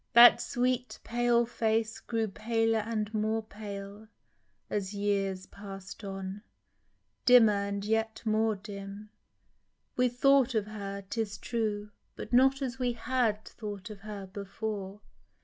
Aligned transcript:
That 0.13 0.41
sweet 0.41 0.97
pale 1.03 1.45
face 1.45 1.99
grew 1.99 2.27
paler 2.27 2.79
and 2.79 3.13
more 3.13 3.43
pale 3.43 4.07
As 4.67 4.95
years 4.95 5.45
pass'd 5.45 6.03
on, 6.03 6.41
dimmer 7.23 7.53
and 7.67 7.85
yet 7.85 8.23
more 8.25 8.55
dim; 8.55 9.11
We 9.95 10.09
thought 10.09 10.55
of 10.55 10.65
her, 10.65 11.03
'tis 11.07 11.37
true, 11.37 11.91
but 12.15 12.33
not 12.33 12.63
as 12.63 12.79
we 12.79 12.93
Had 12.93 13.45
thought 13.45 13.91
of 13.91 13.99
her 13.99 14.25
before. 14.25 15.01